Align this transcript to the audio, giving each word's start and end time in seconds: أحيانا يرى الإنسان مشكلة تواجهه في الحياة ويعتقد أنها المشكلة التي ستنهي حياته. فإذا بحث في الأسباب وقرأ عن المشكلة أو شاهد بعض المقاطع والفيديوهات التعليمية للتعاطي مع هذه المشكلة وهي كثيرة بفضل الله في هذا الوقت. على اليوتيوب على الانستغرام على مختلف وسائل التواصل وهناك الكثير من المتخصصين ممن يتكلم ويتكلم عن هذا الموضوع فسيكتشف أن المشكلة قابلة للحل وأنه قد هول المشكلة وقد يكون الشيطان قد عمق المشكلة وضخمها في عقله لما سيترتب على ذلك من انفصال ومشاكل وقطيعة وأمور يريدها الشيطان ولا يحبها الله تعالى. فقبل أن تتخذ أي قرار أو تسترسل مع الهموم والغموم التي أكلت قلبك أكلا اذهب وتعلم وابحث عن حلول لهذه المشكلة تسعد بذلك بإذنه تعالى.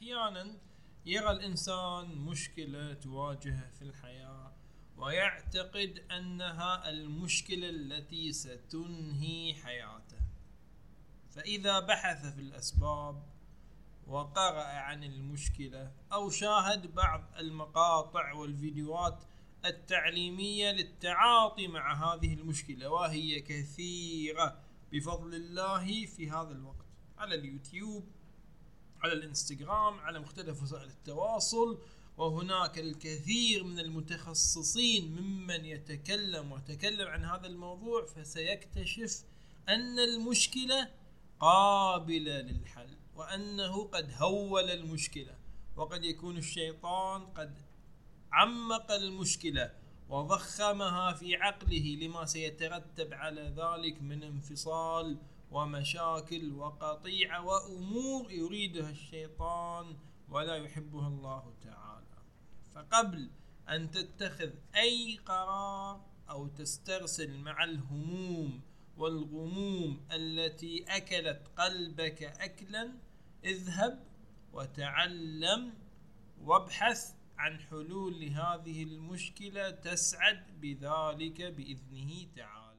أحيانا 0.00 0.58
يرى 1.06 1.30
الإنسان 1.30 2.18
مشكلة 2.18 2.94
تواجهه 2.94 3.70
في 3.70 3.82
الحياة 3.82 4.52
ويعتقد 4.96 6.04
أنها 6.10 6.90
المشكلة 6.90 7.70
التي 7.70 8.32
ستنهي 8.32 9.54
حياته. 9.54 10.18
فإذا 11.30 11.80
بحث 11.80 12.34
في 12.34 12.40
الأسباب 12.40 13.22
وقرأ 14.06 14.64
عن 14.64 15.04
المشكلة 15.04 15.92
أو 16.12 16.30
شاهد 16.30 16.94
بعض 16.94 17.24
المقاطع 17.38 18.32
والفيديوهات 18.32 19.24
التعليمية 19.64 20.72
للتعاطي 20.72 21.68
مع 21.68 22.14
هذه 22.14 22.34
المشكلة 22.34 22.88
وهي 22.90 23.40
كثيرة 23.40 24.60
بفضل 24.92 25.34
الله 25.34 26.06
في 26.06 26.30
هذا 26.30 26.52
الوقت. 26.52 26.86
على 27.18 27.34
اليوتيوب 27.34 28.19
على 29.02 29.12
الانستغرام 29.12 29.98
على 29.98 30.20
مختلف 30.20 30.62
وسائل 30.62 30.88
التواصل 30.88 31.78
وهناك 32.18 32.78
الكثير 32.78 33.64
من 33.64 33.78
المتخصصين 33.78 35.12
ممن 35.20 35.64
يتكلم 35.64 36.52
ويتكلم 36.52 37.08
عن 37.08 37.24
هذا 37.24 37.46
الموضوع 37.46 38.06
فسيكتشف 38.06 39.24
أن 39.68 39.98
المشكلة 39.98 40.88
قابلة 41.40 42.40
للحل 42.40 42.96
وأنه 43.16 43.84
قد 43.84 44.12
هول 44.16 44.70
المشكلة 44.70 45.34
وقد 45.76 46.04
يكون 46.04 46.36
الشيطان 46.36 47.26
قد 47.26 47.54
عمق 48.32 48.92
المشكلة 48.92 49.74
وضخمها 50.08 51.12
في 51.12 51.36
عقله 51.36 51.98
لما 52.00 52.24
سيترتب 52.24 53.14
على 53.14 53.54
ذلك 53.56 54.02
من 54.02 54.22
انفصال 54.22 55.18
ومشاكل 55.50 56.52
وقطيعة 56.52 57.44
وأمور 57.44 58.32
يريدها 58.32 58.90
الشيطان 58.90 59.96
ولا 60.28 60.56
يحبها 60.56 61.08
الله 61.08 61.54
تعالى. 61.64 62.22
فقبل 62.74 63.30
أن 63.68 63.90
تتخذ 63.90 64.50
أي 64.76 65.16
قرار 65.26 66.00
أو 66.30 66.46
تسترسل 66.48 67.38
مع 67.38 67.64
الهموم 67.64 68.60
والغموم 68.96 70.06
التي 70.12 70.84
أكلت 70.88 71.48
قلبك 71.56 72.22
أكلا 72.22 72.92
اذهب 73.44 74.04
وتعلم 74.52 75.74
وابحث 76.40 77.14
عن 77.38 77.60
حلول 77.60 78.20
لهذه 78.20 78.82
المشكلة 78.82 79.70
تسعد 79.70 80.60
بذلك 80.60 81.42
بإذنه 81.42 82.26
تعالى. 82.36 82.69